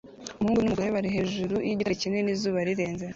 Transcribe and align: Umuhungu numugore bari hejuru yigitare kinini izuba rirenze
Umuhungu 0.39 0.59
numugore 0.61 0.89
bari 0.95 1.09
hejuru 1.17 1.55
yigitare 1.67 1.99
kinini 2.01 2.29
izuba 2.35 2.59
rirenze 2.67 3.05